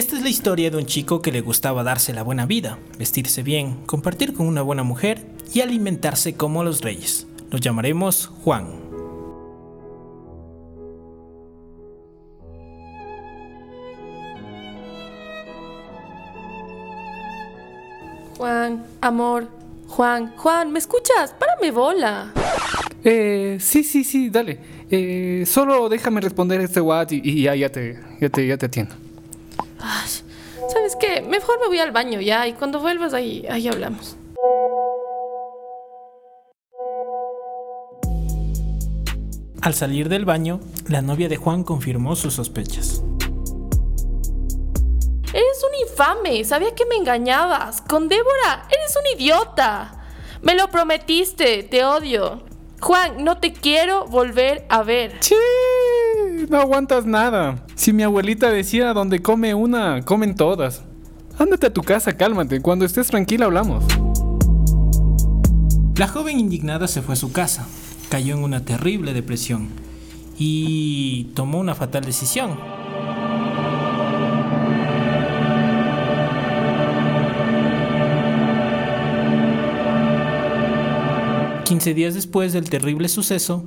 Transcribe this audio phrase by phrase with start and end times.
[0.00, 3.42] Esta es la historia de un chico que le gustaba darse la buena vida, vestirse
[3.42, 7.26] bien, compartir con una buena mujer y alimentarse como los reyes.
[7.50, 8.80] Lo llamaremos Juan.
[18.38, 19.48] Juan, amor,
[19.86, 21.34] Juan, Juan, ¿me escuchas?
[21.38, 22.32] Párame bola.
[23.04, 24.60] Eh, sí, sí, sí, dale.
[24.90, 28.64] Eh, solo déjame responder este WhatsApp y, y ya, ya, te, ya, te, ya te
[28.64, 29.09] atiendo.
[31.26, 34.16] Mejor me voy al baño ya y cuando vuelvas ahí, ahí hablamos.
[39.62, 43.02] Al salir del baño, la novia de Juan confirmó sus sospechas.
[45.32, 47.82] Eres un infame, sabía que me engañabas.
[47.82, 50.02] Con Débora, eres un idiota.
[50.42, 52.42] Me lo prometiste, te odio.
[52.80, 55.18] Juan, no te quiero volver a ver.
[55.20, 55.34] ¡Sí!
[56.48, 57.66] No aguantas nada.
[57.74, 60.84] Si mi abuelita decía donde come una, comen todas.
[61.40, 62.60] Ándate a tu casa, cálmate.
[62.60, 63.82] Cuando estés tranquila hablamos.
[65.96, 67.66] La joven indignada se fue a su casa,
[68.10, 69.70] cayó en una terrible depresión
[70.38, 72.58] y tomó una fatal decisión.
[81.64, 83.64] Quince días después del terrible suceso,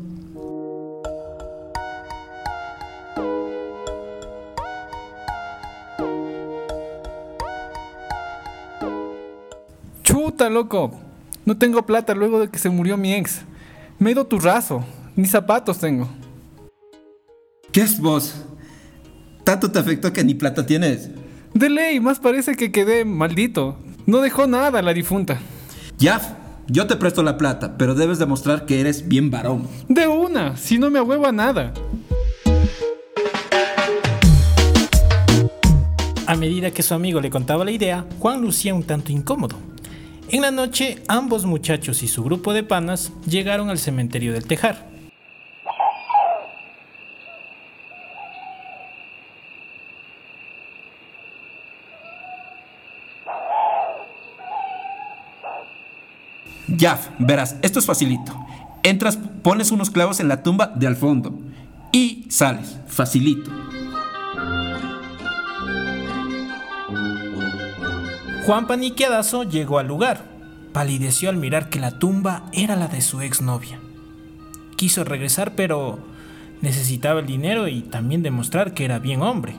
[10.03, 10.91] Chuta, loco.
[11.45, 13.41] No tengo plata luego de que se murió mi ex.
[13.99, 14.83] Me he ido tu raso.
[15.15, 16.09] Ni zapatos tengo.
[17.71, 18.35] ¿Qué es vos?
[19.43, 21.09] ¿Tanto te afectó que ni plata tienes?
[21.53, 23.77] De ley, más parece que quedé maldito.
[24.05, 25.39] No dejó nada la difunta.
[25.97, 26.37] Ya,
[26.67, 29.67] yo te presto la plata, pero debes demostrar que eres bien varón.
[29.87, 31.73] De una, si no me huevo a nada.
[36.25, 39.55] a medida que su amigo le contaba la idea, Juan lucía un tanto incómodo.
[40.33, 44.83] En la noche, ambos muchachos y su grupo de panas llegaron al cementerio del Tejar.
[56.67, 58.35] Ya, verás, esto es facilito.
[58.81, 61.37] Entras, pones unos clavos en la tumba de al fondo
[61.91, 63.51] y sales, facilito.
[68.45, 70.25] Juan paniqueadazo llegó al lugar.
[70.73, 73.79] Palideció al mirar que la tumba era la de su exnovia.
[74.75, 75.99] Quiso regresar, pero
[76.59, 79.55] necesitaba el dinero y también demostrar que era bien hombre.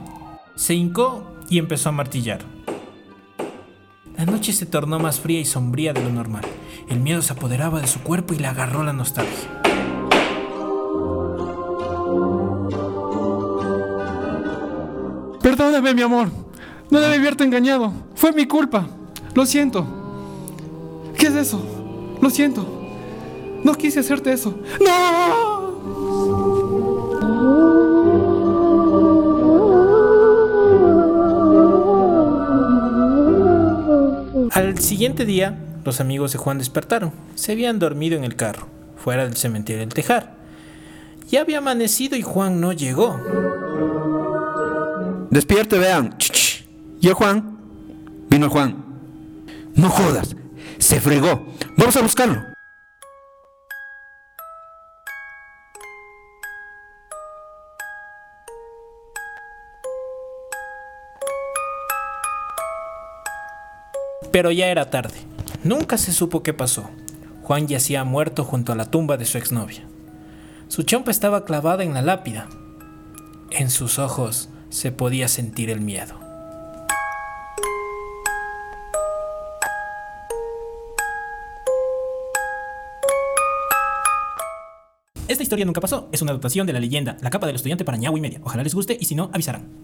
[0.55, 2.41] Se hincó y empezó a martillar.
[4.19, 6.45] La noche se tornó más fría y sombría de lo normal.
[6.87, 9.63] El miedo se apoderaba de su cuerpo y le agarró la nostalgia.
[15.41, 16.44] Perdóname, mi amor.
[16.91, 17.93] No debí haberte engañado.
[18.15, 18.87] Fue mi culpa.
[19.35, 19.87] Lo siento.
[21.17, 21.63] ¿Qué es eso?
[22.21, 22.67] Lo siento.
[23.65, 24.59] No quise hacerte eso.
[24.81, 25.65] ¡No!
[34.53, 37.13] Al siguiente día, los amigos de Juan despertaron.
[37.35, 40.35] Se habían dormido en el carro, fuera del cementerio del Tejar.
[41.29, 43.19] Ya había amanecido y Juan no llegó.
[45.31, 46.15] Despierte, vean.
[47.05, 47.59] ¿Y Juan?
[48.31, 48.83] Vino Juan.
[49.75, 50.35] No jodas.
[50.79, 51.47] Se fregó.
[51.77, 52.43] Vamos a buscarlo.
[64.33, 65.13] Pero ya era tarde.
[65.63, 66.89] Nunca se supo qué pasó.
[67.43, 69.83] Juan yacía muerto junto a la tumba de su exnovia.
[70.69, 72.49] Su chompa estaba clavada en la lápida.
[73.51, 76.24] En sus ojos se podía sentir el miedo.
[85.27, 87.97] Esta historia nunca pasó, es una adaptación de la leyenda La capa del estudiante para
[87.97, 88.41] Ñahui Media.
[88.45, 89.83] Ojalá les guste y si no, avisarán.